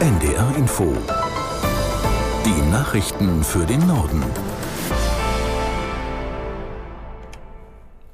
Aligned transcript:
NDR 0.00 0.56
Info. 0.56 0.96
Die 2.46 2.70
Nachrichten 2.70 3.44
für 3.44 3.66
den 3.66 3.86
Norden. 3.86 4.24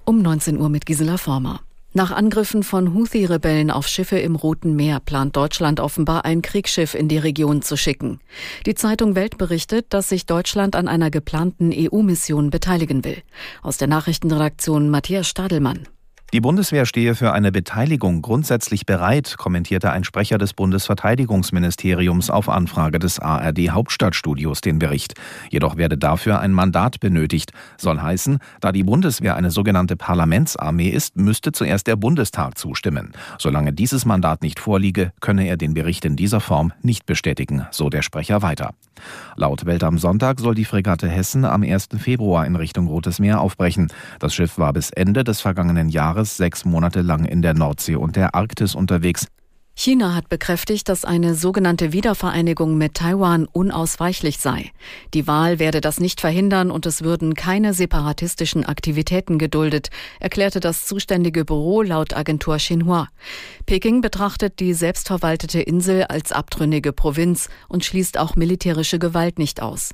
Um 0.05 0.21
19 0.21 0.59
Uhr 0.59 0.69
mit 0.69 0.85
Gisela 0.85 1.17
Former. 1.17 1.61
Nach 1.93 2.11
Angriffen 2.11 2.65
von 2.65 2.93
Houthi-Rebellen 2.93 3.71
auf 3.71 3.87
Schiffe 3.87 4.19
im 4.19 4.35
Roten 4.35 4.75
Meer 4.75 4.99
plant 4.99 5.37
Deutschland 5.37 5.79
offenbar 5.79 6.25
ein 6.25 6.43
Kriegsschiff 6.43 6.97
in 6.97 7.07
die 7.07 7.19
Region 7.19 7.63
zu 7.63 7.77
schicken. 7.77 8.19
Die 8.67 8.75
Zeitung 8.75 9.15
Welt 9.15 9.39
berichtet, 9.39 9.87
dass 9.91 10.09
sich 10.09 10.27
Deutschland 10.27 10.75
an 10.75 10.89
einer 10.89 11.13
geplanten 11.13 11.73
EU-Mission 11.73 12.51
beteiligen 12.51 13.05
will. 13.05 13.23
Aus 13.63 13.79
der 13.79 13.87
Nachrichtenredaktion 13.87 14.91
Matthias 14.91 15.29
Stadelmann. 15.29 15.87
Die 16.33 16.41
Bundeswehr 16.41 16.87
stehe 16.87 17.15
für 17.15 17.33
eine 17.33 17.53
Beteiligung 17.53 18.21
grundsätzlich 18.21 18.85
bereit, 18.85 19.37
kommentierte 19.39 19.93
ein 19.93 20.03
Sprecher 20.03 20.39
des 20.39 20.55
Bundesverteidigungsministeriums 20.55 22.31
auf 22.31 22.49
Anfrage 22.49 22.99
des 22.99 23.21
ARD 23.21 23.71
Hauptstadtstudios 23.71 24.61
den 24.61 24.81
Bericht. 24.81 25.15
Jedoch 25.51 25.77
werde 25.77 25.97
dafür 25.97 26.41
ein 26.41 26.53
Mandat 26.53 26.99
benötigt. 26.99 27.53
Soll 27.77 28.01
heißen, 28.01 28.39
da 28.61 28.73
die 28.73 28.83
Bundeswehr 28.83 29.37
eine 29.37 29.53
sogenannte 29.53 29.97
Parlamentsarmee 29.97 30.89
ist, 30.89 31.17
müsste 31.17 31.53
zuerst 31.53 31.87
der 31.87 31.95
Bundestag 31.95 32.59
zustimmen. 32.59 33.13
Solange 33.39 33.73
dieses 33.73 34.05
Mandat 34.05 34.43
nicht 34.43 34.59
vorliege, 34.59 35.13
könne 35.21 35.47
er 35.47 35.57
den 35.57 35.75
Bericht 35.75 36.05
in 36.05 36.17
dieser 36.17 36.41
Form 36.41 36.73
nicht 36.83 37.07
bestätigen, 37.07 37.67
so 37.71 37.89
der 37.89 38.03
Sprecher 38.03 38.43
weiter. 38.43 38.75
Laut 39.37 39.67
Welt 39.67 39.85
am 39.85 39.99
Sonntag 39.99 40.41
soll 40.41 40.55
die 40.55 40.65
Fregatte 40.65 41.09
Hessen 41.09 41.45
am 41.45 41.63
1. 41.63 41.89
Februar 41.99 42.47
in 42.47 42.57
Richtung 42.57 42.89
Rotes 42.89 43.19
Meer 43.19 43.41
aufbrechen. 43.41 43.93
Das 44.19 44.35
Schiff 44.35 44.59
war 44.59 44.73
bis 44.73 44.91
Ende 44.91 45.23
des 45.23 45.41
vergangenen 45.41 45.91
Jahres 45.91 46.16
sechs 46.25 46.65
Monate 46.65 47.03
lang 47.03 47.25
in 47.25 47.43
der 47.43 47.55
Nordsee 47.55 47.97
und 47.97 48.17
der 48.17 48.35
Arktis 48.35 48.75
unterwegs. 48.75 49.27
China 49.79 50.15
hat 50.15 50.31
bekräftigt, 50.31 50.89
dass 50.89 51.05
eine 51.05 51.35
sogenannte 51.35 51.93
Wiedervereinigung 51.93 52.79
mit 52.79 52.95
Taiwan 52.95 53.45
unausweichlich 53.45 54.39
sei. 54.39 54.71
Die 55.13 55.27
Wahl 55.27 55.59
werde 55.59 55.83
das 55.83 56.01
nicht 56.01 56.23
verhindern 56.23 56.71
und 56.71 56.87
es 56.87 57.03
würden 57.03 57.35
keine 57.35 57.75
separatistischen 57.75 58.65
Aktivitäten 58.65 59.37
geduldet, 59.37 59.91
erklärte 60.19 60.61
das 60.61 60.87
zuständige 60.87 61.45
Büro 61.45 61.83
laut 61.83 62.17
Agentur 62.17 62.57
Xinhua. 62.57 63.09
Peking 63.67 64.01
betrachtet 64.01 64.61
die 64.61 64.73
selbstverwaltete 64.73 65.61
Insel 65.61 66.05
als 66.05 66.33
abtrünnige 66.33 66.95
Provinz 66.95 67.51
und 67.69 67.85
schließt 67.85 68.17
auch 68.17 68.35
militärische 68.35 68.99
Gewalt 68.99 69.39
nicht 69.39 69.61
aus. 69.61 69.93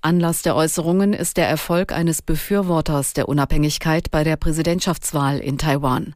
Anlass 0.00 0.42
der 0.42 0.54
Äußerungen 0.54 1.12
ist 1.12 1.38
der 1.38 1.48
Erfolg 1.48 1.90
eines 1.90 2.22
Befürworters 2.22 3.14
der 3.14 3.28
Unabhängigkeit 3.28 4.12
bei 4.12 4.22
der 4.22 4.36
Präsidentschaftswahl 4.36 5.40
in 5.40 5.58
Taiwan. 5.58 6.14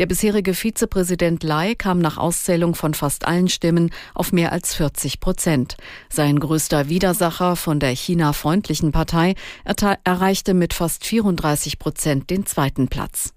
Der 0.00 0.06
bisherige 0.06 0.52
Vizepräsident 0.52 1.44
Lai 1.44 1.76
kam 1.76 2.00
nach 2.00 2.18
Auszählung 2.18 2.55
von 2.74 2.94
fast 2.94 3.26
allen 3.26 3.48
Stimmen 3.48 3.90
auf 4.14 4.32
mehr 4.32 4.52
als 4.52 4.74
40 4.74 5.20
Prozent. 5.20 5.76
Sein 6.08 6.40
größter 6.40 6.88
Widersacher 6.88 7.56
von 7.56 7.80
der 7.80 7.90
China-freundlichen 7.90 8.92
Partei 8.92 9.34
erreichte 10.04 10.54
mit 10.54 10.74
fast 10.74 11.04
34 11.04 11.78
Prozent 11.78 12.30
den 12.30 12.46
zweiten 12.46 12.88
Platz. 12.88 13.32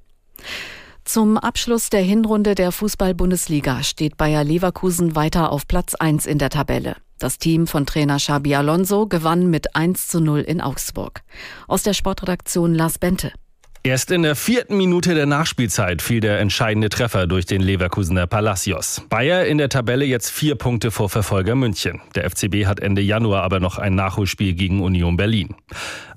Zum 1.04 1.38
Abschluss 1.38 1.90
der 1.90 2.02
Hinrunde 2.02 2.54
der 2.54 2.72
Fußball-Bundesliga 2.72 3.84
steht 3.84 4.16
Bayer 4.16 4.44
Leverkusen 4.44 5.16
weiter 5.16 5.52
auf 5.52 5.68
Platz 5.68 5.96
1 5.96 6.26
in 6.26 6.38
der 6.38 6.50
Tabelle. 6.50 6.96
Das 7.18 7.38
Team 7.38 7.68
von 7.68 7.86
Trainer 7.86 8.18
Xabi 8.18 8.56
Alonso 8.56 9.08
gewann 9.08 9.50
mit 9.50 9.76
1 9.76 10.08
zu 10.08 10.22
0 10.22 10.42
in 10.42 10.62
Augsburg. 10.62 11.22
Aus 11.68 11.84
der 11.84 11.94
Sportredaktion 11.94 12.74
Lars 12.74 12.98
Bente. 12.98 13.34
Erst 13.82 14.12
in 14.12 14.24
der 14.24 14.36
vierten 14.36 14.76
Minute 14.76 15.16
der 15.16 15.26
Nachspielzeit 15.26 16.02
fiel 16.02 16.20
der 16.20 16.40
entscheidende 16.42 16.90
Treffer 16.90 17.28
durch 17.28 17.46
den 17.46 17.62
Leverkusener 17.62 18.28
Palacios. 18.28 19.02
Bayer 19.08 19.46
in 19.46 19.58
der 19.58 19.70
Tabelle 19.70 20.04
jetzt 20.04 20.30
vier 20.30 20.56
Punkte 20.56 20.92
vor 20.92 21.10
Verfolger 21.10 21.56
München. 21.56 22.02
Der 22.14 22.30
FCB 22.30 22.66
hat 22.66 22.82
Ende 22.82 23.02
Januar 23.02 23.44
aber 23.44 23.62
noch 23.62 23.78
ein 23.78 23.96
Nachholspiel 23.96 24.54
gegen 24.54 24.82
Union 24.82 25.16
Berlin. 25.16 25.56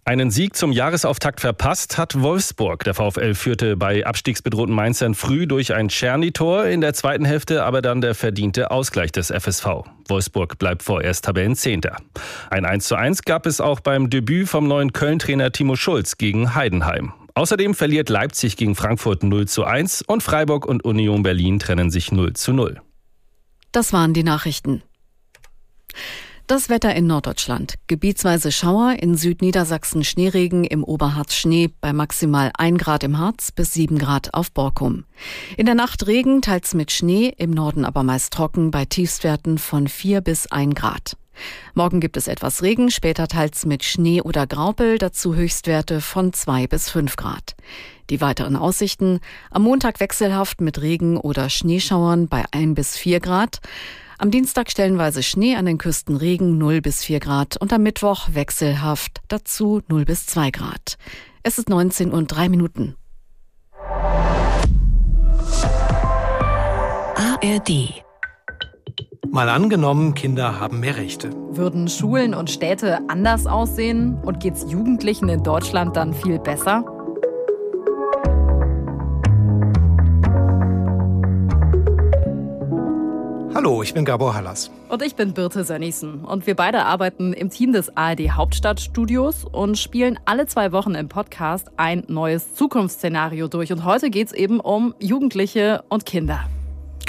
Einen 0.04 0.32
Sieg 0.32 0.56
zum 0.56 0.72
Jahresauftakt 0.72 1.40
verpasst 1.40 1.96
hat 1.98 2.20
Wolfsburg. 2.20 2.82
Der 2.82 2.94
VfL 2.94 3.34
führte 3.34 3.76
bei 3.76 4.04
abstiegsbedrohten 4.04 4.74
Mainzern 4.74 5.14
früh 5.14 5.46
durch 5.46 5.72
ein 5.72 5.88
Czerny-Tor, 5.88 6.64
in 6.64 6.80
der 6.80 6.94
zweiten 6.94 7.24
Hälfte 7.24 7.62
aber 7.62 7.80
dann 7.80 8.00
der 8.00 8.16
verdiente 8.16 8.72
Ausgleich 8.72 9.12
des 9.12 9.30
FSV. 9.30 9.84
Wolfsburg 10.08 10.58
bleibt 10.58 10.82
vorerst 10.82 11.26
Tabellenzehnter. 11.26 11.98
Ein 12.50 12.64
1 12.64 12.88
zu 12.88 12.96
1 12.96 13.22
gab 13.22 13.46
es 13.46 13.60
auch 13.60 13.78
beim 13.78 14.10
Debüt 14.10 14.48
vom 14.48 14.66
neuen 14.66 14.92
Köln-Trainer 14.92 15.52
Timo 15.52 15.76
Schulz 15.76 16.18
gegen 16.18 16.56
Heidenheim. 16.56 17.12
Außerdem 17.34 17.74
verliert 17.74 18.08
Leipzig 18.08 18.56
gegen 18.56 18.74
Frankfurt 18.74 19.22
0 19.22 19.48
zu 19.48 19.64
1 19.64 20.02
und 20.02 20.22
Freiburg 20.22 20.66
und 20.66 20.84
Union 20.84 21.22
Berlin 21.22 21.58
trennen 21.58 21.90
sich 21.90 22.12
0 22.12 22.34
zu 22.34 22.52
0. 22.52 22.80
Das 23.72 23.92
waren 23.92 24.12
die 24.12 24.22
Nachrichten. 24.22 24.82
Das 26.46 26.68
Wetter 26.68 26.94
in 26.94 27.06
Norddeutschland. 27.06 27.76
Gebietsweise 27.86 28.52
Schauer, 28.52 28.96
in 29.00 29.16
Südniedersachsen 29.16 30.04
Schneeregen, 30.04 30.64
im 30.64 30.84
Oberharz 30.84 31.34
Schnee 31.34 31.70
bei 31.80 31.94
maximal 31.94 32.50
1 32.58 32.78
Grad 32.78 33.04
im 33.04 33.18
Harz 33.18 33.52
bis 33.52 33.72
7 33.72 33.96
Grad 33.96 34.34
auf 34.34 34.52
Borkum. 34.52 35.04
In 35.56 35.64
der 35.64 35.74
Nacht 35.74 36.06
Regen, 36.06 36.42
teils 36.42 36.74
mit 36.74 36.90
Schnee, 36.90 37.32
im 37.38 37.52
Norden 37.52 37.86
aber 37.86 38.02
meist 38.02 38.34
trocken 38.34 38.70
bei 38.70 38.84
Tiefstwerten 38.84 39.56
von 39.56 39.88
4 39.88 40.20
bis 40.20 40.50
1 40.52 40.74
Grad. 40.74 41.16
Morgen 41.74 42.00
gibt 42.00 42.16
es 42.16 42.28
etwas 42.28 42.62
Regen, 42.62 42.90
später 42.90 43.28
teils 43.28 43.64
mit 43.66 43.84
Schnee 43.84 44.20
oder 44.20 44.46
Graupel, 44.46 44.98
dazu 44.98 45.34
Höchstwerte 45.34 46.00
von 46.00 46.32
2 46.32 46.66
bis 46.66 46.90
5 46.90 47.16
Grad. 47.16 47.54
Die 48.10 48.20
weiteren 48.20 48.56
Aussichten 48.56 49.20
am 49.50 49.62
Montag 49.62 50.00
wechselhaft 50.00 50.60
mit 50.60 50.80
Regen 50.82 51.16
oder 51.16 51.48
Schneeschauern 51.48 52.28
bei 52.28 52.44
1 52.52 52.74
bis 52.74 52.96
4 52.96 53.20
Grad. 53.20 53.60
Am 54.18 54.30
Dienstag 54.30 54.70
stellenweise 54.70 55.22
Schnee 55.22 55.56
an 55.56 55.66
den 55.66 55.78
Küsten 55.78 56.16
Regen 56.16 56.58
0 56.58 56.80
bis 56.80 57.02
4 57.02 57.20
Grad 57.20 57.56
und 57.56 57.72
am 57.72 57.82
Mittwoch 57.82 58.28
wechselhaft 58.32 59.20
dazu 59.28 59.82
0 59.88 60.04
bis 60.04 60.26
2 60.26 60.50
Grad. 60.50 60.96
Es 61.42 61.58
ist 61.58 61.68
19 61.68 62.12
und 62.12 62.28
3 62.28 62.48
Minuten. 62.48 62.94
ARD 67.42 68.04
Mal 69.30 69.48
angenommen, 69.48 70.14
Kinder 70.14 70.60
haben 70.60 70.80
mehr 70.80 70.96
Rechte. 70.96 71.30
Würden 71.50 71.88
Schulen 71.88 72.34
und 72.34 72.50
Städte 72.50 72.98
anders 73.08 73.46
aussehen 73.46 74.18
und 74.22 74.40
geht's 74.40 74.66
Jugendlichen 74.68 75.28
in 75.28 75.42
Deutschland 75.42 75.96
dann 75.96 76.12
viel 76.12 76.38
besser? 76.38 76.84
Hallo, 83.54 83.82
ich 83.82 83.94
bin 83.94 84.04
Gabor 84.04 84.34
Hallas. 84.34 84.70
Und 84.88 85.02
ich 85.02 85.14
bin 85.14 85.34
Birte 85.34 85.62
Sönnigsen. 85.62 86.24
Und 86.24 86.46
wir 86.46 86.56
beide 86.56 86.84
arbeiten 86.84 87.32
im 87.32 87.48
Team 87.48 87.72
des 87.72 87.96
ARD 87.96 88.32
Hauptstadtstudios 88.32 89.44
und 89.44 89.78
spielen 89.78 90.18
alle 90.24 90.46
zwei 90.46 90.72
Wochen 90.72 90.94
im 90.94 91.08
Podcast 91.08 91.70
ein 91.76 92.02
neues 92.08 92.54
Zukunftsszenario 92.54 93.46
durch. 93.48 93.72
Und 93.72 93.84
heute 93.84 94.10
geht's 94.10 94.32
eben 94.32 94.58
um 94.58 94.94
Jugendliche 94.98 95.84
und 95.88 96.04
Kinder. 96.04 96.40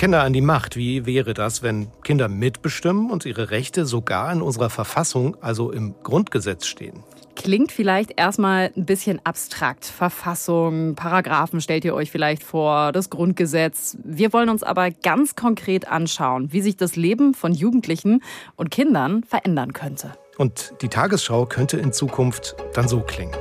Kinder 0.04 0.24
an 0.24 0.34
die 0.34 0.42
Macht. 0.42 0.76
Wie 0.76 1.06
wäre 1.06 1.34
das, 1.34 1.64
wenn 1.64 1.88
Kinder 2.04 2.28
mitbestimmen 2.28 3.10
und 3.10 3.26
ihre 3.26 3.52
Rechte 3.52 3.86
sogar 3.86 4.34
in 4.34 4.42
unserer 4.42 4.70
Verfassung, 4.70 5.38
also 5.40 5.72
im 5.72 5.96
Grundgesetz 6.04 6.66
stehen? 6.66 7.06
Klingt 7.38 7.72
vielleicht 7.72 8.20
erstmal 8.20 8.74
ein 8.76 8.86
bisschen 8.86 9.26
abstrakt. 9.26 9.86
Verfassung, 9.86 10.96
Paragraphen 10.96 11.62
stellt 11.62 11.86
ihr 11.86 11.96
euch 11.96 12.12
vielleicht 12.12 12.44
vor, 12.44 12.92
das 12.92 13.10
Grundgesetz. 13.10 13.98
Wir 14.04 14.34
wollen 14.34 14.50
uns 14.50 14.62
aber 14.62 14.92
ganz 14.92 15.38
konkret 15.38 15.88
anschauen, 15.88 16.52
wie 16.52 16.60
sich 16.60 16.76
das 16.76 16.98
Leben 16.98 17.34
von 17.34 17.54
Jugendlichen 17.54 18.22
und 18.58 18.72
Kindern 18.72 19.24
verändern 19.24 19.72
könnte. 19.72 20.12
Und 20.38 20.74
die 20.82 20.90
Tagesschau 20.90 21.46
könnte 21.46 21.78
in 21.78 21.94
Zukunft 21.94 22.58
dann 22.74 22.90
so 22.90 23.00
klingen. 23.00 23.32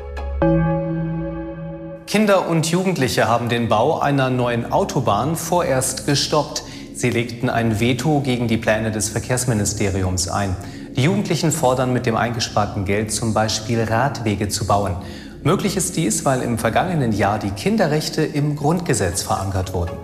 Kinder 2.13 2.47
und 2.47 2.71
Jugendliche 2.71 3.27
haben 3.27 3.49
den 3.49 3.71
Bau 3.71 3.99
einer 3.99 4.29
neuen 4.29 4.71
Autobahn 4.71 5.35
vorerst 5.35 6.05
gestoppt. 6.05 6.63
Sie 6.93 7.09
legten 7.09 7.49
ein 7.49 7.81
Veto 7.81 8.21
gegen 8.21 8.49
die 8.49 8.59
Pläne 8.59 8.91
des 8.91 9.09
Verkehrsministeriums 9.09 10.29
ein. 10.29 10.55
Die 10.95 11.05
Jugendlichen 11.05 11.51
fordern 11.51 11.95
mit 11.95 12.05
dem 12.05 12.15
eingesparten 12.15 12.85
Geld 12.85 13.13
zum 13.13 13.33
Beispiel 13.33 13.83
Radwege 13.85 14.51
zu 14.51 14.67
bauen. 14.67 14.95
Möglich 15.43 15.75
ist 15.75 15.97
dies, 15.97 16.27
weil 16.27 16.43
im 16.43 16.59
vergangenen 16.59 17.13
Jahr 17.13 17.39
die 17.39 17.49
Kinderrechte 17.49 18.21
im 18.21 18.57
Grundgesetz 18.57 19.23
verankert 19.23 19.73
wurden. 19.73 19.97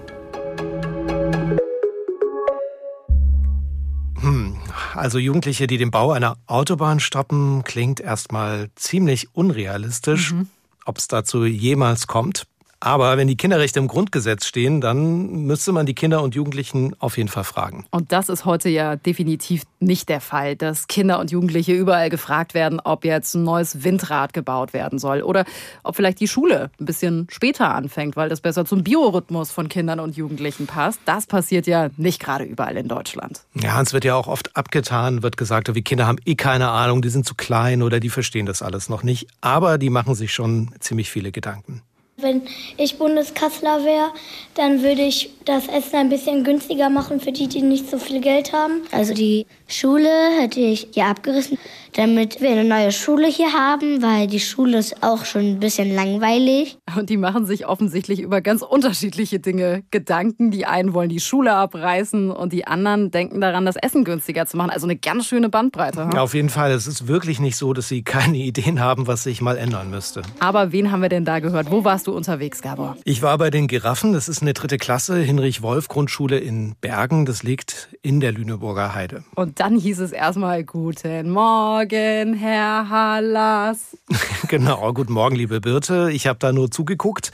Hm, 4.23 4.57
also 4.95 5.19
Jugendliche, 5.19 5.67
die 5.67 5.77
den 5.77 5.91
Bau 5.91 6.13
einer 6.13 6.39
Autobahn 6.47 7.01
stoppen, 7.01 7.65
klingt 7.65 8.01
erstmal 8.01 8.71
ziemlich 8.77 9.35
unrealistisch. 9.35 10.33
Mhm. 10.33 10.49
Ob 10.89 10.97
es 10.97 11.07
dazu 11.07 11.45
jemals 11.45 12.07
kommt, 12.07 12.47
Aber 12.81 13.17
wenn 13.17 13.27
die 13.27 13.37
Kinderrechte 13.37 13.81
im 13.81 13.89
Grundgesetz 13.89 14.47
stehen, 14.47 14.81
dann 14.81 15.47
müsste 15.47 15.73
man 15.73 15.85
die 15.85 15.95
Kinder 15.95 16.23
und 16.23 16.35
Jugendlichen 16.35 16.95
auf 17.01 17.17
jeden 17.17 17.29
Fall 17.29 17.45
fragen. 17.45 17.87
Und 17.91 18.13
das 18.13 18.29
ist 18.29 18.45
heute 18.45 18.69
ja 18.69 18.95
definitiv 18.95 19.65
nicht 19.81 20.09
der 20.09 20.21
Fall, 20.21 20.55
dass 20.55 20.87
Kinder 20.87 21.19
und 21.19 21.31
Jugendliche 21.31 21.73
überall 21.73 22.09
gefragt 22.09 22.55
werden, 22.55 22.81
ob 22.83 23.05
jetzt 23.05 23.35
ein 23.35 23.43
neues 23.43 23.83
Windrad 23.83 24.33
gebaut 24.33 24.73
werden 24.73 24.99
soll 24.99 25.23
oder 25.23 25.45
ob 25.83 25.97
vielleicht 25.97 26.21
die 26.21 26.29
Schule 26.29 26.71
ein 26.81 26.87
bisschen 26.87 27.27
später 27.31 27.75
anfängt, 27.75 28.17
weil 28.17 28.29
das 28.29 28.41
besser 28.41 28.65
zum 28.65 28.85
Biorhythmus 28.85 29.51
von 29.51 29.69
Kindern 29.69 29.99
und 29.99 30.17
Jugendlichen 30.17 30.67
passt. 30.67 31.01
Das 31.05 31.27
passiert 31.27 31.67
ja 31.67 31.91
nicht 31.97 32.21
gerade 32.21 32.45
überall 32.45 32.77
in 32.77 32.87
Deutschland. 32.87 33.43
Ja, 33.55 33.81
es 33.81 33.93
wird 33.93 34.05
ja 34.05 34.15
auch 34.15 34.29
oft 34.29 34.57
abgetan, 34.57 35.23
wird 35.23 35.37
gesagt, 35.37 35.75
wie 35.75 35.83
Kinder 35.83 36.07
haben 36.07 36.19
eh 36.25 36.37
keine 36.37 36.69
Ahnung, 36.69 37.03
die 37.03 37.09
sind 37.09 37.27
zu 37.27 37.35
klein 37.35 37.83
oder 37.83 37.99
die 37.99 38.11
verstehen 38.11 38.47
das 38.47 38.63
alles 38.63 38.89
noch 38.89 39.03
nicht. 39.03 39.27
Aber 39.41 39.79
die 39.79 39.91
machen 39.91 40.15
sich 40.15 40.33
schon 40.33 40.71
ziemlich 40.79 41.11
viele 41.11 41.33
Gedanken. 41.33 41.83
Wenn 42.21 42.43
ich 42.77 42.99
Bundeskanzler 42.99 43.85
wäre, 43.85 44.11
dann 44.55 44.83
würde 44.83 45.03
ich 45.03 45.31
das 45.45 45.69
Essen 45.69 45.95
ein 45.95 46.09
bisschen 46.09 46.43
günstiger 46.43 46.91
machen 46.91 47.21
für 47.21 47.31
die, 47.31 47.47
die 47.47 47.63
nicht 47.63 47.89
so 47.89 47.97
viel 47.97 48.21
Geld 48.21 48.53
haben. 48.53 48.83
Also 48.91 49.15
die 49.15 49.47
Schule 49.69 50.11
hätte 50.41 50.59
ich 50.59 50.89
hier 50.93 51.07
abgerissen, 51.07 51.59
damit 51.95 52.41
wir 52.41 52.51
eine 52.51 52.65
neue 52.65 52.93
Schule 52.93 53.27
hier 53.29 53.53
haben, 53.53 54.03
weil 54.03 54.27
die 54.27 54.41
Schule 54.41 54.79
ist 54.79 55.03
auch 55.03 55.25
schon 55.25 55.43
ein 55.43 55.61
bisschen 55.61 55.95
langweilig. 55.95 56.79
Und 56.97 57.11
die 57.11 57.17
machen 57.17 57.47
sich 57.47 57.67
offensichtlich 57.67 58.21
über 58.21 58.41
ganz 58.41 58.63
unterschiedliche 58.63 59.39
Dinge 59.41 59.83
Gedanken. 59.91 60.51
Die 60.51 60.67
einen 60.67 60.95
wollen 60.95 61.09
die 61.09 61.21
Schule 61.21 61.55
abreißen 61.55 62.31
und 62.31 62.53
die 62.53 62.67
anderen 62.67 63.11
denken 63.11 63.41
daran, 63.41 63.67
das 63.67 63.77
Essen 63.77 64.05
günstiger 64.05 64.47
zu 64.47 64.57
machen. 64.57 64.71
Also 64.71 64.87
eine 64.87 64.97
ganz 64.97 65.27
schöne 65.27 65.49
Bandbreite. 65.49 66.05
Hm? 66.05 66.13
Ja, 66.13 66.23
auf 66.23 66.35
jeden 66.35 66.51
Fall. 66.51 66.71
Es 66.73 66.87
ist 66.87 67.09
wirklich 67.09 67.41
nicht 67.41 67.57
so, 67.57 67.73
dass 67.73 67.89
sie 67.89 68.03
keine 68.03 68.37
Ideen 68.49 68.81
haben, 68.81 69.07
was 69.07 69.25
sich 69.25 69.41
mal 69.41 69.57
ändern 69.57 69.91
müsste. 69.91 70.23
Aber 70.41 70.73
wen 70.73 70.91
haben 70.93 71.03
wir 71.03 71.09
denn 71.09 71.25
da 71.25 71.41
gehört? 71.41 71.71
Wo 71.71 71.85
warst 71.85 72.07
du 72.07 72.13
unterwegs, 72.13 72.63
Gabor? 72.63 72.97
Ich 73.05 73.23
war 73.23 73.37
bei 73.39 73.51
den 73.51 73.67
Giraffen. 73.69 74.13
Das 74.13 74.29
ist 74.29 74.43
eine 74.43 74.55
dritte 74.55 74.79
Klasse, 74.79 75.19
Hinrich-Wolf-Grundschule 75.19 76.39
in 76.39 76.75
Bergen. 76.81 77.27
Das 77.27 77.43
liegt 77.43 77.89
in 78.03 78.21
der 78.21 78.33
Lüneburger 78.33 78.95
Heide. 78.95 79.25
Und 79.35 79.61
dann 79.61 79.79
hieß 79.79 80.01
es 80.01 80.13
erstmal 80.13 80.65
Guten 80.65 81.31
Morgen, 81.31 81.78
Herr 81.81 82.89
Hallas. 82.89 83.97
genau, 84.49 84.93
guten 84.93 85.13
Morgen, 85.13 85.37
liebe 85.37 85.61
Birte. 85.61 86.11
Ich 86.11 86.27
habe 86.27 86.39
da 86.41 86.53
nur 86.53 86.73
zugeguckt. 86.73 87.31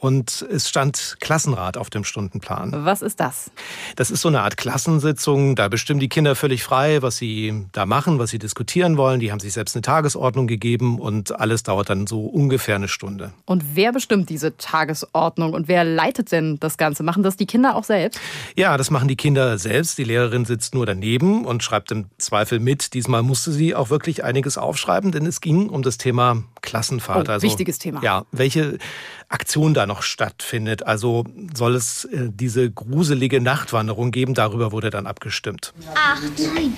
Und 0.00 0.46
es 0.48 0.68
stand 0.68 1.16
Klassenrat 1.18 1.76
auf 1.76 1.90
dem 1.90 2.04
Stundenplan. 2.04 2.84
Was 2.84 3.02
ist 3.02 3.18
das? 3.18 3.50
Das 3.96 4.12
ist 4.12 4.20
so 4.20 4.28
eine 4.28 4.42
Art 4.42 4.56
Klassensitzung. 4.56 5.56
Da 5.56 5.66
bestimmen 5.66 5.98
die 5.98 6.08
Kinder 6.08 6.36
völlig 6.36 6.62
frei, 6.62 7.02
was 7.02 7.16
sie 7.16 7.66
da 7.72 7.84
machen, 7.84 8.20
was 8.20 8.30
sie 8.30 8.38
diskutieren 8.38 8.96
wollen. 8.96 9.18
Die 9.18 9.32
haben 9.32 9.40
sich 9.40 9.52
selbst 9.52 9.74
eine 9.74 9.82
Tagesordnung 9.82 10.46
gegeben 10.46 11.00
und 11.00 11.40
alles 11.40 11.64
dauert 11.64 11.90
dann 11.90 12.06
so 12.06 12.26
ungefähr 12.26 12.76
eine 12.76 12.86
Stunde. 12.86 13.32
Und 13.44 13.74
wer 13.74 13.90
bestimmt 13.92 14.30
diese 14.30 14.56
Tagesordnung 14.56 15.52
und 15.52 15.66
wer 15.66 15.82
leitet 15.82 16.30
denn 16.30 16.60
das 16.60 16.76
Ganze? 16.76 17.02
Machen 17.02 17.24
das 17.24 17.36
die 17.36 17.46
Kinder 17.46 17.74
auch 17.74 17.84
selbst? 17.84 18.20
Ja, 18.54 18.76
das 18.76 18.92
machen 18.92 19.08
die 19.08 19.16
Kinder 19.16 19.58
selbst. 19.58 19.98
Die 19.98 20.04
Lehrerin 20.04 20.44
sitzt 20.44 20.76
nur 20.76 20.86
daneben 20.86 21.44
und 21.44 21.64
schreibt 21.64 21.90
im 21.90 22.06
Zweifel 22.18 22.60
mit. 22.60 22.94
Diesmal 22.94 23.24
musste 23.24 23.50
sie 23.50 23.74
auch 23.74 23.90
wirklich 23.90 24.22
einiges 24.22 24.58
aufschreiben, 24.58 25.10
denn 25.10 25.26
es 25.26 25.40
ging 25.40 25.68
um 25.68 25.82
das 25.82 25.98
Thema 25.98 26.44
Klassenfahrt. 26.62 27.28
Oh, 27.28 27.32
also, 27.32 27.44
wichtiges 27.44 27.80
Thema. 27.80 28.00
Ja, 28.04 28.24
welche 28.30 28.78
Aktion 29.28 29.74
da 29.74 29.87
noch 29.88 30.02
stattfindet. 30.02 30.86
Also 30.86 31.24
soll 31.54 31.74
es 31.74 32.04
äh, 32.04 32.28
diese 32.30 32.70
gruselige 32.70 33.40
Nachtwanderung 33.40 34.12
geben. 34.12 34.34
Darüber 34.34 34.70
wurde 34.70 34.90
dann 34.90 35.06
abgestimmt. 35.08 35.74
Acht, 35.94 36.22
neun, 36.38 36.74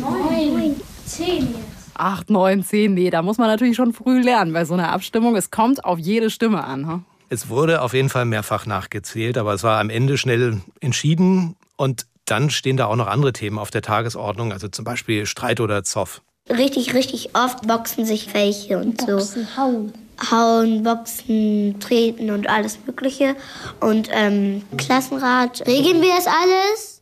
neun, 0.00 0.76
zehn. 1.06 1.54
Acht, 1.94 2.28
neun, 2.28 2.62
zehn. 2.62 2.92
Nee, 2.92 3.08
da 3.08 3.22
muss 3.22 3.38
man 3.38 3.48
natürlich 3.48 3.76
schon 3.76 3.94
früh 3.94 4.20
lernen 4.20 4.52
bei 4.52 4.64
so 4.66 4.74
einer 4.74 4.92
Abstimmung. 4.92 5.36
Es 5.36 5.50
kommt 5.50 5.84
auf 5.84 5.98
jede 5.98 6.28
Stimme 6.28 6.64
an. 6.64 6.86
Hm? 6.86 7.04
Es 7.30 7.48
wurde 7.48 7.80
auf 7.80 7.94
jeden 7.94 8.10
Fall 8.10 8.26
mehrfach 8.26 8.66
nachgezählt, 8.66 9.38
aber 9.38 9.54
es 9.54 9.62
war 9.62 9.80
am 9.80 9.88
Ende 9.90 10.18
schnell 10.18 10.60
entschieden. 10.80 11.56
Und 11.76 12.06
dann 12.26 12.50
stehen 12.50 12.76
da 12.76 12.86
auch 12.86 12.96
noch 12.96 13.06
andere 13.06 13.32
Themen 13.32 13.58
auf 13.58 13.70
der 13.70 13.82
Tagesordnung, 13.82 14.52
also 14.52 14.68
zum 14.68 14.84
Beispiel 14.84 15.26
Streit 15.26 15.60
oder 15.60 15.84
Zoff. 15.84 16.22
Richtig, 16.48 16.94
richtig 16.94 17.34
oft 17.34 17.66
boxen 17.66 18.04
sich 18.04 18.34
welche 18.34 18.78
und 18.78 18.98
Boxen, 18.98 19.46
so. 19.46 19.56
hauen. 19.56 19.92
Hauen, 20.30 20.82
Boxen, 20.82 21.78
Treten 21.80 22.30
und 22.30 22.48
alles 22.48 22.78
Mögliche. 22.86 23.36
Und 23.80 24.08
ähm, 24.12 24.62
Klassenrat, 24.76 25.66
regeln 25.66 26.00
wir 26.02 26.14
das 26.14 26.26
alles? 26.26 26.93